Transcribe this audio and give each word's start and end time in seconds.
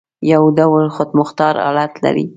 یو 0.31 0.43
ډول 0.57 0.85
خودمختار 0.95 1.55
حالت 1.65 1.93
لري. 2.03 2.25